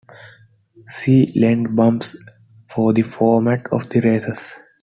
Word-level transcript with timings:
See 0.87 1.31
Lent 1.39 1.75
Bumps 1.75 2.15
for 2.65 2.91
the 2.91 3.03
format 3.03 3.67
of 3.71 3.87
the 3.89 3.99
races. 4.01 4.55